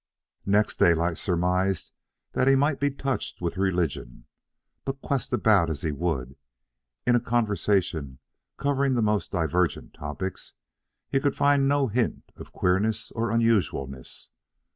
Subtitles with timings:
[0.47, 1.91] Next, Daylight surmised
[2.31, 4.25] that he might be touched with religion;
[4.83, 6.35] but, quest about as he would,
[7.05, 8.17] in a conversation
[8.57, 10.55] covering the most divergent topics,
[11.07, 14.31] he could find no hint of queerness or unusualness.